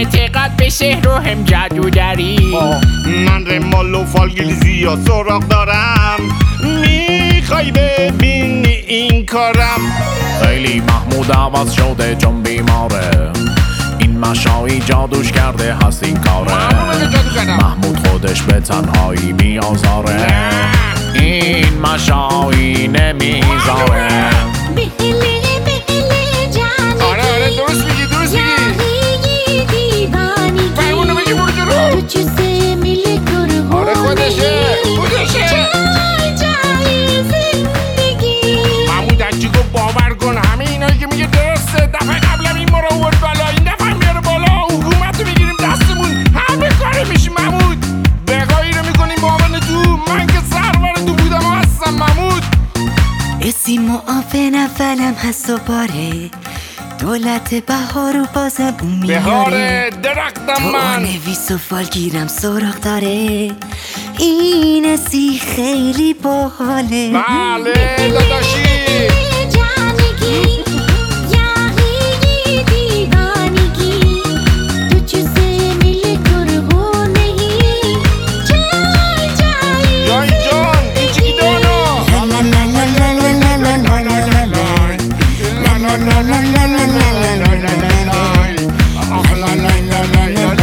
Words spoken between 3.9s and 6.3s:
و فالگیلزی یا سراغ دارم.